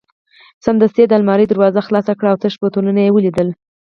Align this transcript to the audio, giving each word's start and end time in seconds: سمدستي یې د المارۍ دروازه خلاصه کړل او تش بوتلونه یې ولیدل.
سمدستي 0.65 0.99
یې 1.03 1.09
د 1.09 1.13
المارۍ 1.19 1.45
دروازه 1.49 1.81
خلاصه 1.87 2.11
کړل 2.17 2.29
او 2.31 2.39
تش 2.43 2.53
بوتلونه 2.61 2.99
یې 3.05 3.13
ولیدل. 3.13 3.47